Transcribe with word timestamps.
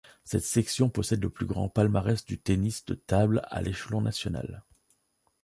Cette 0.23 0.41
section 0.41 0.89
possède 0.89 1.21
le 1.21 1.29
plus 1.29 1.45
grand 1.45 1.69
palmarès 1.69 2.25
du 2.25 2.39
tennis 2.39 2.83
de 2.85 2.95
table 2.95 3.43
à 3.51 3.61
l'échelon 3.61 4.01
national. 4.01 4.63